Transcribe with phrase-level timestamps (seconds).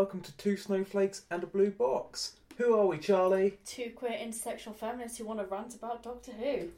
[0.00, 2.32] and welcome to Two Snowflakes and a Blue Box.
[2.56, 3.58] Who are we, Charlie?
[3.66, 6.68] Two queer intersectional feminists who want to rant about Doctor Who.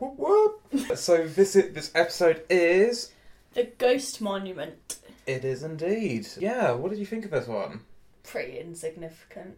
[0.00, 0.96] Whoop whoop.
[0.96, 3.12] so this is, this episode is.
[3.52, 4.98] The Ghost Monument.
[5.24, 6.26] It is indeed.
[6.36, 6.72] Yeah.
[6.72, 7.82] What did you think of this one?
[8.24, 9.56] Pretty insignificant.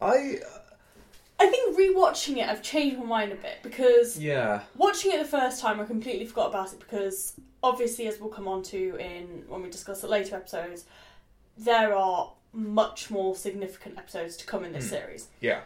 [0.00, 0.38] I.
[0.42, 0.60] Uh,
[1.40, 4.62] I think rewatching it, I've changed my mind a bit because Yeah.
[4.76, 8.48] watching it the first time, I completely forgot about it because obviously, as we'll come
[8.48, 10.86] on to in when we discuss the later episodes,
[11.58, 14.90] there are much more significant episodes to come in this Hmm.
[14.90, 15.28] series.
[15.40, 15.60] Yeah.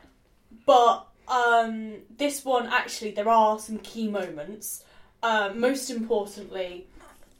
[0.66, 4.84] But um, this one, actually, there are some key moments.
[5.23, 6.86] Um, most importantly,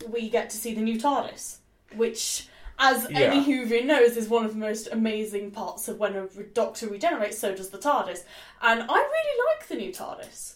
[0.09, 1.57] we get to see the new TARDIS,
[1.96, 2.46] which,
[2.79, 3.65] as any Yeah.
[3.65, 7.38] Whovian knows, is one of the most amazing parts of when a re- Doctor regenerates.
[7.38, 8.24] So does the TARDIS,
[8.62, 10.55] and I really like the new TARDIS.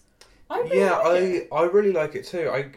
[0.48, 1.48] I really yeah, like I it.
[1.52, 2.48] I really like it too.
[2.48, 2.70] I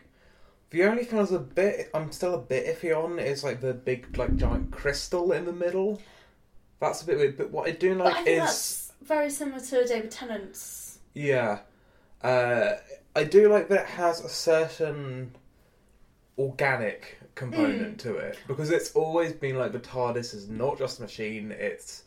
[0.71, 3.61] the only thing I was a bit I'm still a bit iffy on is like
[3.61, 6.01] the big like giant crystal in the middle.
[6.79, 7.37] That's a bit weird.
[7.37, 10.99] But what I do I like think is that's very similar to David Tennant's.
[11.13, 11.59] yeah,
[12.23, 12.73] uh,
[13.15, 15.31] I do like that it has a certain
[16.37, 17.99] organic component Mm.
[17.99, 21.51] to it because it's always been like the TARDIS is not just a machine.
[21.51, 22.03] It's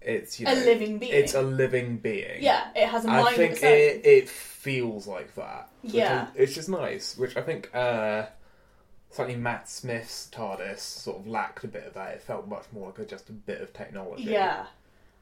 [0.00, 1.12] it's you know a living being.
[1.12, 2.42] it's a living being.
[2.42, 5.70] yeah, it has a I mind of think it, it feels like that.
[5.82, 6.28] Yeah.
[6.28, 7.16] is- it's just nice.
[7.16, 8.26] Which I think uh,
[9.10, 12.14] certainly Matt Smith's TARDIS sort of lacked a bit of that.
[12.14, 14.24] It felt much more like a, just a bit of technology.
[14.24, 14.66] Yeah.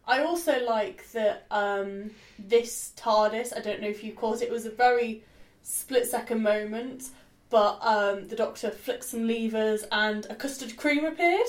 [0.09, 4.53] I also like that um, this TARDIS, I don't know if you caught it, it
[4.53, 5.25] was a very
[5.63, 7.11] split second moment,
[7.51, 11.49] but um, the Doctor flicked some levers and a custard cream appeared.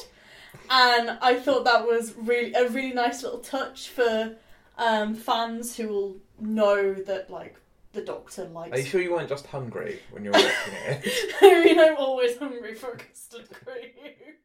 [0.69, 4.35] And I thought that was really a really nice little touch for
[4.77, 7.55] um, fans who will know that like
[7.93, 8.73] the Doctor likes.
[8.73, 11.35] Are you sure you weren't just hungry when you were watching it?
[11.41, 14.35] I mean, I'm always hungry for a custard cream.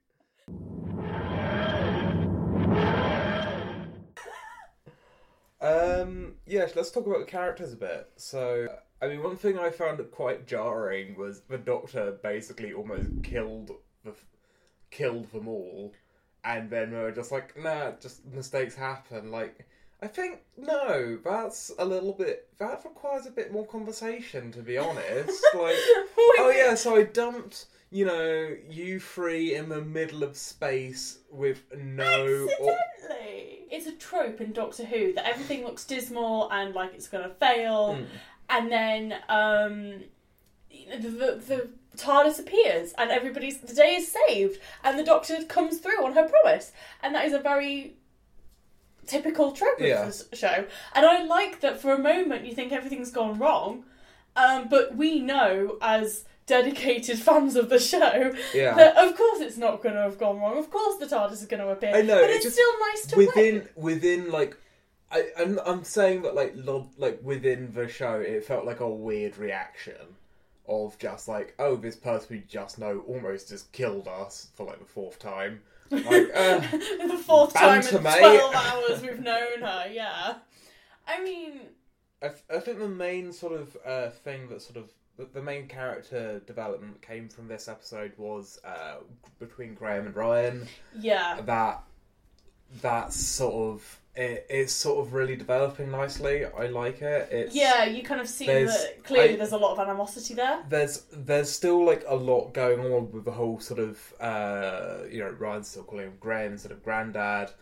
[5.62, 8.10] Um, yeah, let's talk about the characters a bit.
[8.16, 8.66] So,
[9.00, 13.70] I mean, one thing I found quite jarring was the Doctor basically almost killed
[14.04, 14.12] the
[14.92, 15.92] killed them all,
[16.44, 19.32] and then we were just like, nah, just mistakes happen.
[19.32, 19.66] Like,
[20.00, 22.48] I think no, that's a little bit.
[22.58, 25.44] That requires a bit more conversation, to be honest.
[25.54, 25.74] like,
[26.38, 27.66] oh yeah, so I dumped.
[27.90, 32.48] You know, you three in the middle of space with no.
[32.60, 33.58] Or, Accidentally.
[33.70, 37.94] It's a trope in Doctor Who that everything looks dismal and like it's gonna fail,
[37.96, 38.06] Mm.
[38.48, 40.02] and then um,
[40.70, 45.04] you know, the, the, the TARDIS appears and everybody's the day is saved, and the
[45.04, 46.72] Doctor comes through on her promise,
[47.02, 47.94] and that is a very
[49.06, 50.02] typical trope Yeah.
[50.02, 50.64] of this show.
[50.94, 53.84] And I like that for a moment you think everything's gone wrong,
[54.36, 58.74] um, but we know as dedicated fans of the show yeah.
[58.74, 60.58] that of course it's not going to have gone wrong.
[60.58, 61.94] Of course the TARDIS is going to appear.
[61.94, 63.76] I know, but it it's just- still nice to within wait.
[63.76, 64.56] within like
[65.10, 68.88] I, I'm, I'm saying that like lo- like within the show it felt like a
[68.88, 69.96] weird reaction
[70.68, 74.78] of just like oh this person we just know almost just killed us for like
[74.78, 75.60] the fourth time
[75.92, 76.58] like uh,
[77.06, 78.18] the fourth time banter, in mate.
[78.18, 79.90] twelve hours we've known her.
[79.92, 80.36] Yeah,
[81.06, 81.60] I mean,
[82.22, 85.42] I, th- I think the main sort of uh, thing that sort of the, the
[85.42, 88.96] main character development came from this episode was uh,
[89.38, 90.66] between Graham and Ryan
[90.98, 91.84] yeah, that
[92.80, 97.84] that sort of it, it's sort of really developing nicely I like it it's yeah.
[97.86, 100.62] You kind of see that clearly I- there's a lot of animosity there.
[100.68, 105.20] there's there's still like a lot going on with the whole sort of uh you
[105.20, 107.52] know Ryan's still calling him Graham instead of granddad,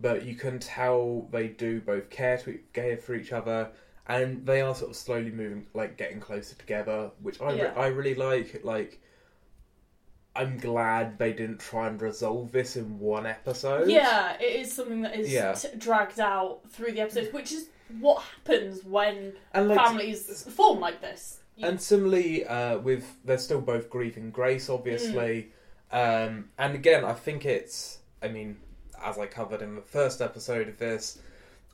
[0.00, 3.70] but you can tell they do both care to care for each other,
[4.08, 7.86] and they are sort of slowly moving like getting closer together, which I re- I
[7.86, 8.62] really like.
[8.64, 9.00] Like,
[10.40, 13.88] I'm glad they didn't try and resolve this in one episode.
[13.88, 15.52] Yeah, it is something that is Yeah.
[15.52, 17.68] t- dragged out through the episodes, which is
[18.00, 21.40] what happens when like families form like this.
[21.56, 25.52] You- And similarly, uh, with they're still both grieving Grace, obviously,
[25.92, 27.98] um, and again, I think it's.
[28.22, 28.56] I mean,
[29.02, 31.18] as I covered in the first episode of this,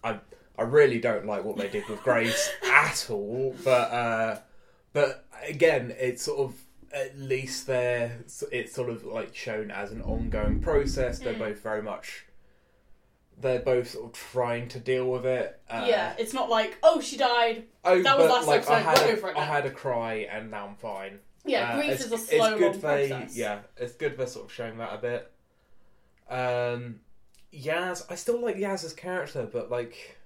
[0.02, 0.18] I
[0.58, 3.54] I really don't like what they did with Grace at all.
[3.64, 4.38] But uh,
[4.92, 6.54] but again, it's sort of
[6.92, 8.18] at least they're
[8.52, 11.18] it's sort of like shown as an ongoing process.
[11.18, 11.38] They're Mm.
[11.38, 12.26] both very much.
[13.38, 15.60] They're both sort of trying to deal with it.
[15.68, 17.64] Uh, yeah, it's not like oh she died.
[17.84, 19.70] Oh, That was last like, episode, I had, we're a, over it I had a
[19.70, 21.18] cry and now I'm fine.
[21.44, 23.36] Yeah, Uh, grief it's- is a it's slow, good long they, process.
[23.36, 25.30] Yeah, it's good they're sort of showing that a bit.
[26.28, 27.00] Um,
[27.52, 30.18] Yaz, I still like Yaz's character, but like,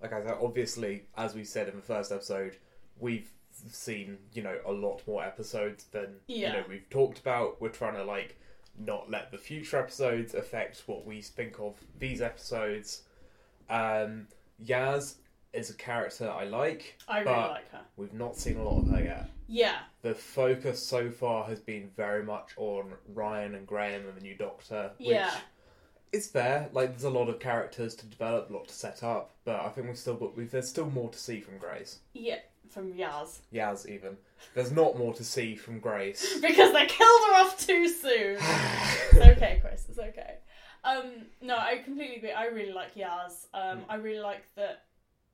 [0.00, 2.56] like I said, obviously, as we said in the first episode,
[2.98, 3.30] we've
[3.68, 6.48] seen you know a lot more episodes than Yeah.
[6.48, 7.60] you know we've talked about.
[7.60, 8.36] We're trying to like
[8.78, 13.02] not let the future episodes affect what we think of these episodes.
[13.70, 14.28] Um,
[14.64, 15.16] Yaz
[15.52, 16.98] is a character I like.
[17.08, 17.80] I really like her.
[17.96, 19.30] We've not seen a lot of her yet.
[19.48, 24.20] Yeah, The focus so far has been very much on Ryan and Graham and the
[24.20, 25.34] new Doctor, which Yeah.
[26.12, 26.68] is fair.
[26.72, 29.68] Like, there's a lot of characters to develop, a lot to set up, but I
[29.68, 32.00] think we've still got we've, there's still more to see from Grace.
[32.12, 33.38] yeah, from Yaz.
[33.52, 34.16] Yaz, even
[34.54, 36.38] there's not more to see from Grace.
[36.40, 38.38] Because they killed her off too soon.
[39.12, 39.86] It's okay, Chris.
[39.88, 40.34] It's okay.
[40.84, 42.32] Um, no, I completely agree.
[42.32, 43.46] I really like Yaz.
[43.54, 43.84] Um, Mm.
[43.88, 44.84] I really like that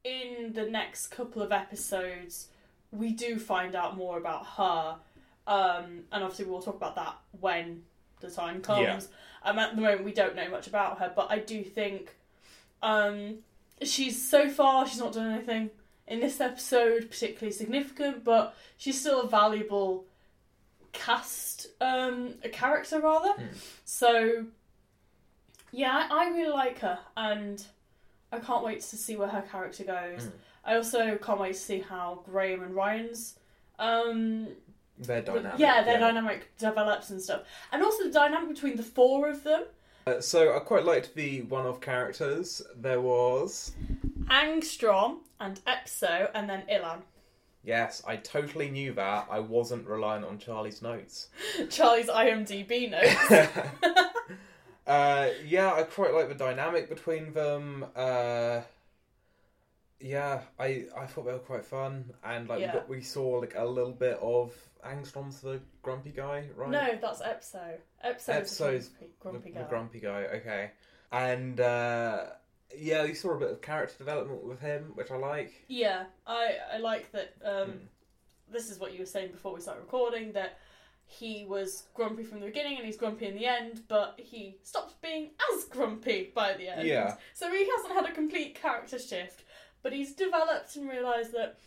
[0.04, 2.48] in the next couple of episodes,
[2.90, 4.96] we do find out more about her.
[5.46, 7.82] Um, and obviously, we'll talk about that when
[8.20, 8.82] the time comes.
[8.82, 9.00] Yeah.
[9.50, 12.14] Um, at the moment, we don't know much about her, but I do think
[12.82, 13.38] um,
[13.82, 15.70] she's so far she's not done anything
[16.12, 20.04] in this episode particularly significant, but she's still a valuable
[20.92, 23.32] cast um, a character rather.
[23.32, 23.46] Hmm.
[23.86, 24.44] So
[25.72, 27.64] yeah, I, I really like her, and
[28.30, 30.24] I can't wait to see where her character goes.
[30.24, 30.30] Hmm.
[30.64, 33.36] I also can't wait to see how Graham and Ryan's
[33.78, 34.48] um
[34.98, 35.58] Their dynamic.
[35.58, 37.40] yeah their dynamic develops and stuff,
[37.72, 39.64] and also the dynamic between the four of them.
[40.06, 42.60] Uh, so I quite liked the one-off characters.
[42.76, 43.72] There was
[44.30, 47.02] Angstrom and Epzo, and then Ilin.
[47.64, 49.26] yes, I totally knew that.
[49.30, 51.28] I wasn't relying on Charlie's notes.
[51.70, 53.48] Charlie's IMDb notes.
[54.86, 57.84] uh, yeah, I quite like the dynamic between them.
[57.94, 58.60] Uh,
[60.00, 62.72] yeah, I I thought they were quite fun, and like Yeah.
[62.72, 64.52] we, got, we saw like a little bit of
[64.84, 66.70] Angstrom's the grumpy guy, right?
[66.70, 67.76] No, that's Epzo.
[68.04, 69.58] Epzo's Epzo's the grumpy, grumpy guy.
[69.62, 70.22] the grumpy guy.
[70.38, 70.70] Okay,
[71.12, 72.24] and uh,
[72.78, 75.52] yeah, you saw a bit of character development with him, which I like.
[75.68, 77.34] Yeah, I I like that.
[77.44, 77.78] Um, Mm.
[78.50, 80.58] This is what you were saying before we started recording that
[81.06, 84.92] he was grumpy from the beginning and he's grumpy in the end, but he stops
[85.00, 86.86] being as grumpy by the end.
[86.86, 87.16] Yeah.
[87.32, 89.44] So he hasn't had a complete character shift,
[89.82, 91.58] but he's developed and realised that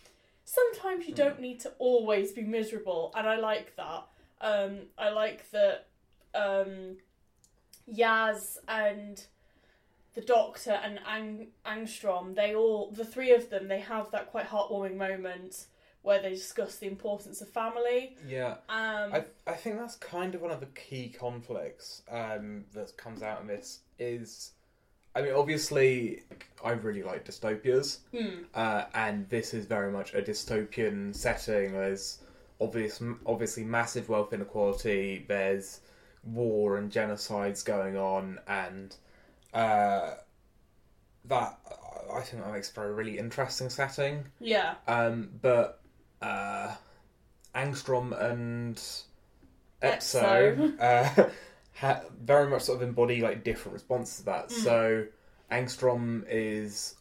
[0.43, 1.17] sometimes you Mm.
[1.17, 4.03] don't need to always be miserable, and I like that.
[4.41, 5.87] Um, I like that
[6.35, 6.97] um,
[7.91, 9.25] Yaz and
[10.15, 14.47] the Doctor and Ang- Angstrom, they all, the three of them, they have that quite
[14.47, 15.67] heartwarming moment
[16.01, 18.15] where they discuss the importance of family.
[18.27, 22.95] Yeah, Um, I I think that's kind of one of the key conflicts um, that
[22.95, 24.51] comes out in this is,
[25.15, 26.21] I mean, obviously,
[26.63, 31.73] I really like dystopias, hmm, uh, and this is very much a dystopian setting.
[31.73, 32.19] There's
[32.61, 35.25] obvious, obviously massive wealth inequality.
[35.27, 35.81] There's
[36.23, 38.95] war and genocides going on, and
[39.55, 40.11] uh,
[41.25, 41.57] that
[42.13, 44.25] I think that makes for a really interesting setting.
[44.39, 45.81] yeah, Um, but
[46.21, 46.75] uh,
[47.55, 48.75] Angstrom and
[49.81, 51.29] Epzo, uh,
[51.73, 54.49] ha- very much sort of embody like different responses to that.
[54.49, 54.51] Mm.
[54.63, 55.05] So
[55.51, 56.95] Angstrom is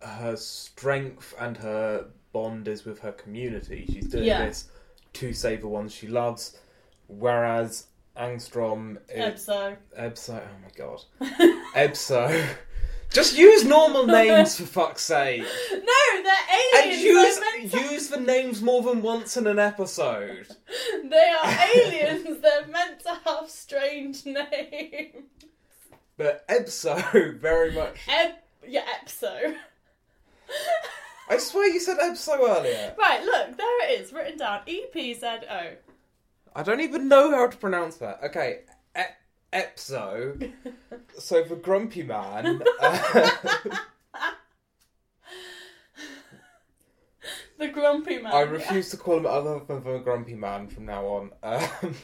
[0.00, 3.86] her strength and her bond is with her community.
[3.92, 4.46] She's doing Yeah.
[4.46, 4.68] this
[5.14, 6.58] to save the ones she loves,
[7.06, 7.86] whereas
[8.18, 9.76] Angstrom is Epzo.
[9.98, 10.40] Ebso.
[10.40, 11.00] Oh my god,
[11.74, 12.46] Ebso.
[13.10, 15.42] Just use normal names for fuck's sake.
[15.72, 15.78] No,
[16.22, 16.32] they're
[16.74, 17.02] And aliens.
[17.02, 20.48] use they're, meant to- use the names more than once in an episode.
[21.04, 22.40] they are aliens.
[22.40, 25.24] they're meant to have strange names.
[26.16, 27.96] But Ebso very much.
[28.08, 28.32] Eb,
[28.66, 29.54] yeah, Epzo.
[31.28, 32.94] I swear you said Ebso earlier.
[32.98, 34.60] right, look, there it is, written down.
[34.66, 35.70] E P Z O.
[36.54, 38.20] I don't even know how to pronounce that.
[38.24, 38.60] Okay,
[38.96, 39.02] e-
[39.52, 40.52] Epzo.
[41.18, 42.62] So the Grumpy Man.
[42.80, 43.38] uh,
[47.58, 48.32] The grumpy man.
[48.32, 51.30] I refuse to call him other than the Grumpy Man from now on.
[51.42, 51.94] Um,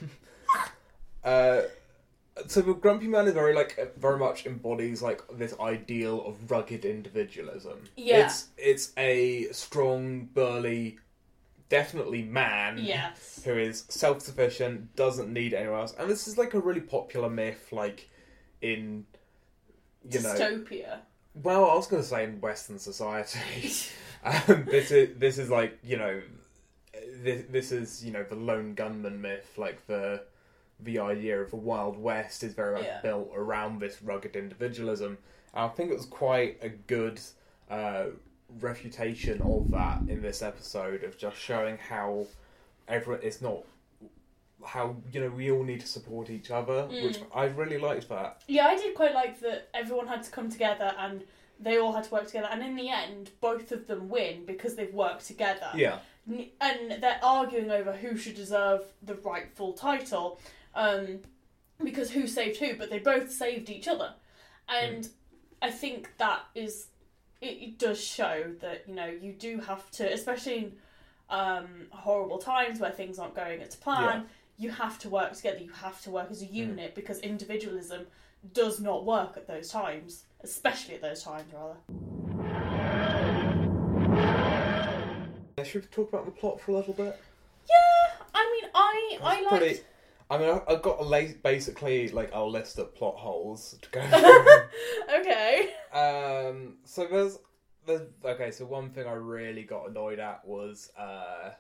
[1.25, 1.63] uh,
[2.47, 6.85] so the Grumpy Man is very like very much embodies like this ideal of rugged
[6.85, 7.83] individualism.
[7.97, 8.27] Yeah.
[8.27, 10.99] It's it's a strong, burly,
[11.71, 12.77] definitely man.
[12.79, 13.41] Yes.
[13.47, 17.31] Who is self sufficient, doesn't need anyone else, and this is like a really popular
[17.31, 18.11] myth, like
[18.61, 19.07] in
[20.11, 20.35] you know.
[20.35, 20.99] Dystopia.
[21.33, 23.73] Well, I was going to say in Western society.
[24.25, 26.21] um, this is this is like you know,
[27.23, 30.23] this this is you know the lone gunman myth, like the
[30.83, 33.01] the idea of the Wild West is very much Yeah.
[33.01, 35.19] built around this rugged individualism.
[35.55, 37.21] I think it was quite a good
[37.69, 38.07] uh,
[38.61, 42.27] refutation of that in this episode of just showing how
[42.89, 43.63] everyone it's not
[44.65, 47.27] how you know we all need to support each other, which Mm.
[47.35, 48.43] I really liked that.
[48.47, 51.25] Yeah, I did quite like that everyone had to come together and
[51.59, 54.75] they all had to work together, and in the end, both of them win because
[54.77, 55.71] they've worked together.
[55.75, 55.99] Yeah.
[56.27, 60.41] And they're arguing over who should deserve the rightful title.
[60.75, 61.21] Um,
[61.83, 64.13] because who saved who, but they both saved each other,
[64.69, 65.09] and
[65.63, 66.89] I think that is
[67.41, 70.73] it, does show that you know you do have to, especially in
[71.31, 74.25] um, horrible times where things aren't going as planned.
[74.59, 75.59] You have to work together.
[75.59, 78.07] You have to work as a unit because individualism
[78.53, 81.77] does not work at those times, especially at those times, rather.
[85.59, 87.19] Yeah, Should we talk about the plot for a little bit?
[87.69, 89.63] Yeah, I mean, I I That's liked.
[89.63, 89.81] pretty-
[90.31, 94.01] I mean, I've got a la- basically like a list of plot holes to go.
[95.09, 95.21] through.
[95.21, 95.71] okay.
[95.93, 97.39] um, so there's,
[97.85, 98.53] there's okay.
[98.53, 101.51] So one thing I really got annoyed at was uh,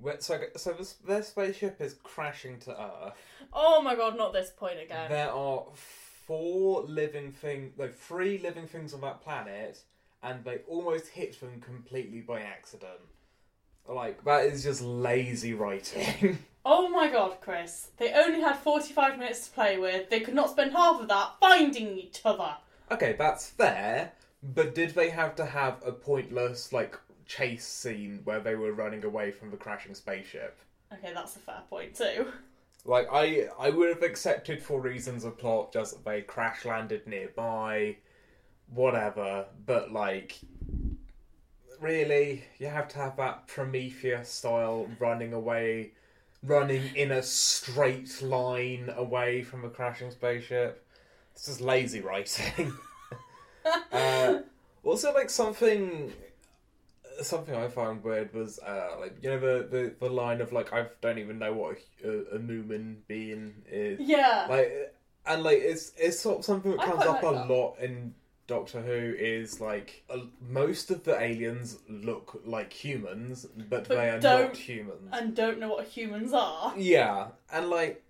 [0.00, 3.14] when- so so this their spaceship is crashing to Earth.
[3.52, 5.08] Oh my god, not this point again.
[5.08, 5.64] There are
[6.26, 9.78] four living things, no, three living things on that planet,
[10.22, 13.00] and they almost hit them completely by accident.
[13.88, 16.38] Like that is just lazy writing.
[16.64, 17.88] Oh my god, Chris.
[17.96, 20.08] They only had 45 minutes to play with.
[20.10, 22.54] They could not spend half of that finding each other.
[22.90, 28.40] okay, that's fair, but did they have to have a pointless like chase scene where
[28.40, 30.58] they were running away from the crashing spaceship?
[30.92, 32.26] Okay, that's a fair point too.
[32.84, 37.06] Like I, I would have accepted for reasons of plot, just that they crash landed
[37.06, 37.96] nearby,
[38.68, 39.46] whatever.
[39.66, 40.38] But like,
[41.80, 45.92] really, you have to have that Prometheus style running away,
[46.42, 50.84] running in a straight line away from a crashing spaceship.
[51.34, 52.72] This is lazy writing.
[53.92, 54.40] uh,
[54.84, 56.12] also, like something
[57.20, 60.72] something I found weird was uh, like you know the, the, the line of like
[60.72, 64.46] I don't even know what a, a, Moomin being is Yeah.
[64.48, 64.94] like
[65.26, 67.48] and like it's it's sort of something that I comes up a that.
[67.48, 68.14] lot in
[68.52, 70.18] Doctor Who is like uh,
[70.48, 75.08] most of the aliens look like humans but, But they are not humans.
[75.10, 76.74] and don't know what humans are.
[76.76, 78.02] yeah and like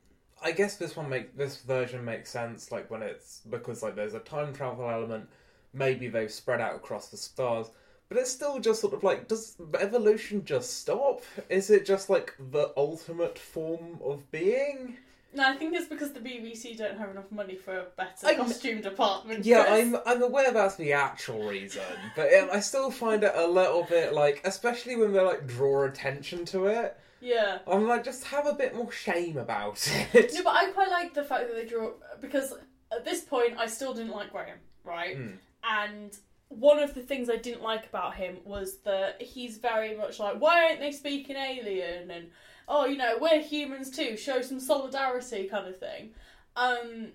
[0.44, 4.14] I guess this one make this version makes sense like when it's because like there's
[4.14, 5.28] a time travel element
[5.72, 7.68] maybe they've spread out across the stars
[8.08, 11.22] but it's still just sort of like does evolution just stop?
[11.48, 14.96] Is it just like the ultimate form of being
[15.34, 18.36] No, I think it's because the BBC don't have enough money for a better I'm-
[18.36, 19.44] costume department.
[19.44, 19.80] yeah Chris.
[19.80, 21.82] i'm i'm aware that's the actual reason
[22.16, 25.84] but um, i still find it a little bit like especially when they like draw
[25.84, 27.58] attention to it Yeah.
[27.66, 29.78] i'm like just have a bit more shame about
[30.12, 32.52] it No, but I quite like the fact that they draw because
[32.92, 35.16] at this point I still didn't like Graham, right?
[35.18, 35.36] Mm.
[35.64, 36.16] And
[36.48, 40.38] one of the things I didn't like about him was that he's very much like,
[40.40, 42.10] why aren't they speaking alien?
[42.10, 42.26] And
[42.68, 44.16] oh, you know, we're humans too.
[44.16, 46.10] Show some solidarity, kind of thing.
[46.56, 47.08] Um,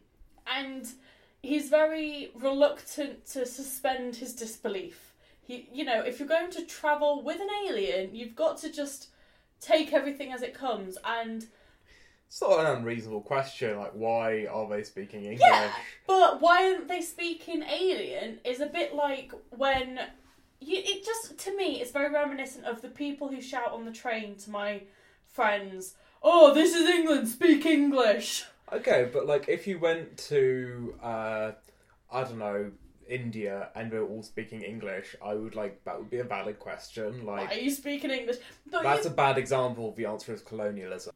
[0.45, 0.87] and
[1.41, 5.13] he's very reluctant to suspend his disbelief.
[5.41, 9.09] He, you know, if you're going to travel with an alien, you've got to just
[9.61, 11.47] take everything as it comes and
[12.27, 13.77] It's not an unreasonable question.
[13.77, 15.39] Like, why are they speaking English?
[15.39, 15.71] Yeah.
[16.05, 19.99] But why aren't they speaking alien is a bit like when
[20.59, 23.91] you, it just to me it's very reminiscent of the people who shout on the
[23.91, 24.81] train to my
[25.41, 31.51] friends, "Oh, this is England, speak English." Okay, but like, if you went to, uh,
[32.11, 32.71] I don't know,
[33.07, 36.57] India and they were all speaking English, I would like that would be a valid
[36.59, 37.25] question.
[37.25, 38.37] Like, are you speaking English?
[38.69, 39.93] But that's you, a bad example.
[39.95, 41.13] The answer is colonialism.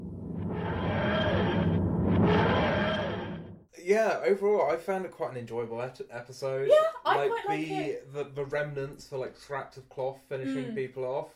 [3.83, 6.69] Yeah, overall, I found it quite an enjoyable et- episode.
[6.69, 8.13] Yeah, I like quite like the, it.
[8.13, 10.75] the the remnants for like scraps of cloth finishing Mm.
[10.75, 11.31] people off.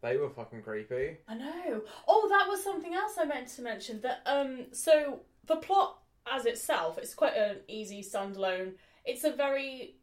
[0.00, 1.18] They were fucking creepy.
[1.26, 1.82] I know.
[2.06, 4.00] Oh, that was something else I meant to mention.
[4.02, 5.98] That um, so the plot
[6.32, 8.72] as itself, it's quite an easy standalone.
[9.04, 9.96] It's a very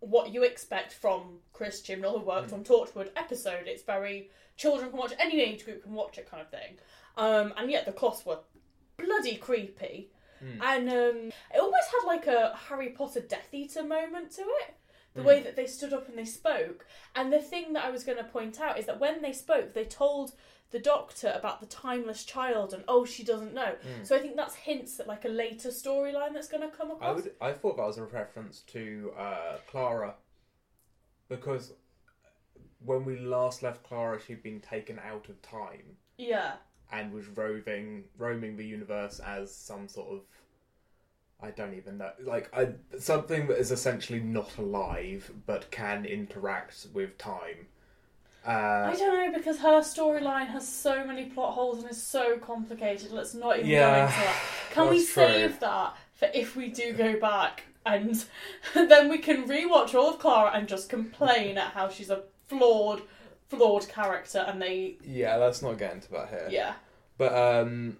[0.00, 3.66] what you expect from Chris Chibnall, who worked on Torchwood episode.
[3.66, 6.76] It's very children can watch, any age group can watch it kind of thing.
[7.16, 8.38] Um, and yet the cloths were
[8.96, 10.10] bloody creepy,
[10.44, 10.60] Mm.
[10.62, 11.16] and um,
[11.52, 14.74] it almost had like a Harry Potter Death Eater moment to it.
[15.18, 15.26] The Mm.
[15.26, 18.18] way that they stood up and they spoke, and the thing that I was going
[18.18, 20.32] to point out is that when they spoke, they told
[20.70, 23.74] the doctor about the timeless child, and oh, she doesn't know.
[23.84, 24.06] Mm.
[24.06, 26.94] So I think that's hints at like a later storyline that's going to come I
[26.94, 27.22] across.
[27.24, 27.32] would.
[27.40, 30.14] I thought that was a reference to uh, Clara,
[31.28, 31.72] because
[32.84, 36.52] when we last left Clara, she'd been taken out of time Yeah,
[36.92, 40.20] and was roving, roaming the universe as some sort of.
[41.40, 46.88] I don't even know, like I, something that is essentially not alive but can interact
[46.92, 47.68] with time.
[48.46, 52.38] Uh, I don't know because her storyline has so many plot holes and is so
[52.38, 53.10] complicated.
[53.12, 54.36] Let's not even Yeah, go into that.
[54.70, 55.24] Can we that's true.
[55.26, 58.24] save that for if we do go back and
[58.74, 63.02] then we can rewatch all of Clara and just complain at how she's a flawed,
[63.48, 66.48] flawed character and they yeah, let's not get into that here.
[66.50, 66.74] yeah
[67.16, 67.98] But um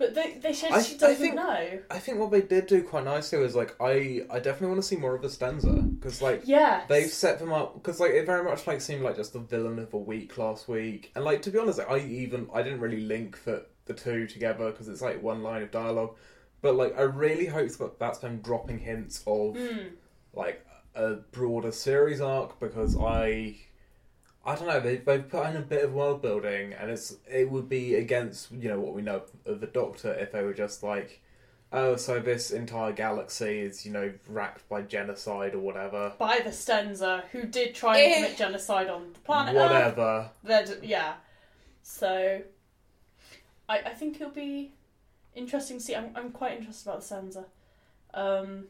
[0.00, 1.78] But they, they said I- she doesn't think- know.
[1.90, 4.88] I think what they did do quite nicely was like I I definitely want to
[4.88, 8.24] see more of the Stenza because like yeah they've set them up because like it
[8.26, 11.42] very much like seemed like just the villain of a week last week and like
[11.42, 14.88] to be honest like, I even I didn't really link the the two together because
[14.88, 16.16] it's like one line of dialogue
[16.62, 19.90] but like I really hope that that's them dropping hints of Mm.
[20.32, 20.64] like
[20.94, 23.56] a broader series arc because I
[24.44, 27.50] I don't know they they've put in a bit of world building and it's it
[27.50, 30.82] would be against you know what we know of the Doctor if they were just
[30.82, 31.20] like
[31.72, 36.50] oh so this entire galaxy is you know racked by genocide or whatever By the
[36.50, 38.14] Stenza, who did try and Eh.
[38.22, 39.70] commit genocide on the planet Earth.
[39.70, 41.14] whatever They're yeah.
[41.82, 42.42] So,
[43.68, 44.72] I I think it'll be
[45.34, 45.94] interesting to see.
[45.96, 47.44] I'm I'm quite interested about the Stenza.
[48.14, 48.66] Um,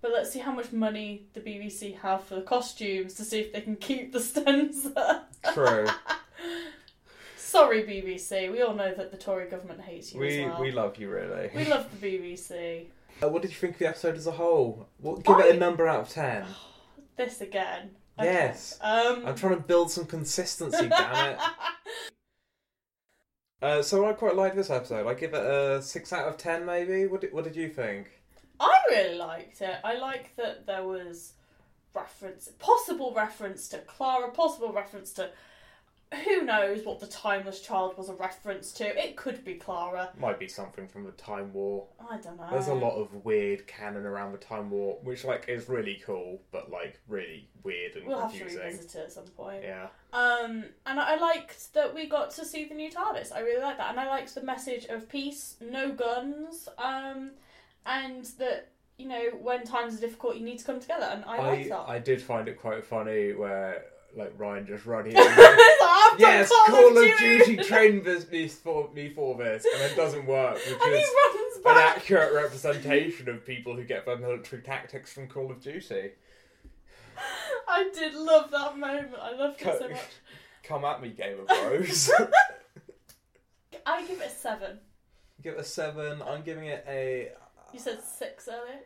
[0.00, 3.52] but let's see how much money the BBC have for the costumes to see if
[3.52, 5.22] they can keep the Stenza.
[5.52, 5.86] true
[7.36, 8.52] Sorry, BBC.
[8.52, 10.60] We all know that the Tory government hates you we as well.
[10.60, 12.86] we love you really We love the BBC.
[13.22, 15.58] Uh, what did you think of the episode as a whole what, give it a
[15.58, 16.44] number out of 10
[17.16, 17.90] This again.
[18.18, 18.78] Yes.
[18.80, 19.26] Um.
[19.26, 21.38] I'm trying to build some consistency damn it
[23.62, 25.06] Uh, so I quite like this episode.
[25.06, 27.06] I give it a six out of ten, maybe.
[27.06, 28.19] What did, what did you think?
[28.60, 29.76] I really liked it.
[29.82, 31.32] I like that there was
[31.94, 35.30] reference, possible reference to Clara, possible reference to
[36.24, 38.84] who knows what the timeless child was a reference to.
[38.84, 40.10] It could be Clara.
[40.18, 41.86] Might be something from the Time War.
[42.10, 42.48] I don't know.
[42.50, 46.40] There's a lot of weird canon around the Time War, which like is really cool,
[46.50, 49.62] but like really weird and confusing We'll have to revisit it at some point.
[49.62, 53.32] Yeah, Um, and I liked that we got to see the new TARDIS.
[53.32, 57.30] I really like that, and I liked the message of peace, no guns, um,
[57.86, 61.08] and that you know when times are difficult, you need to come together.
[61.12, 61.88] And I, I like that.
[61.88, 63.84] I did find it quite funny where
[64.16, 65.14] like Ryan just running.
[66.10, 69.96] Like, yes, Call, Call of Duty trained this, me for me for this, and it
[69.96, 71.08] doesn't work, which and is
[71.64, 76.10] an accurate representation of people who get their military tactics from Call of Duty.
[77.68, 79.14] I did love that moment.
[79.20, 80.00] I loved it so much.
[80.62, 82.10] Come at me, Game of Thrones.
[83.86, 84.78] I give it a seven.
[85.42, 86.22] Give it a seven.
[86.22, 87.30] I'm giving it a
[87.72, 88.80] You said six earlier.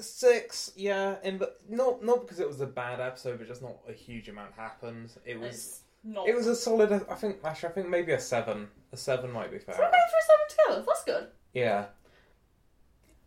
[0.00, 0.72] six.
[0.76, 3.92] Yeah, and but not not because it was a bad episode, but just not a
[3.92, 5.10] huge amount happened.
[5.24, 6.28] It was It's not.
[6.28, 6.92] it was a solid.
[6.92, 8.68] I think actually, I think maybe a seven.
[8.92, 9.74] A seven might be fair.
[9.74, 10.46] So we're going for a seven
[10.80, 10.84] together.
[10.86, 11.28] That's good.
[11.54, 11.86] Yeah.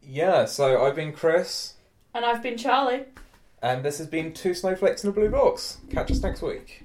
[0.01, 0.45] Yeah.
[0.45, 1.73] So I've been Chris,
[2.13, 3.05] And I've been Charlie.
[3.61, 5.77] and this has been two snowflakes in a blue box.
[5.89, 6.83] Catch us next week.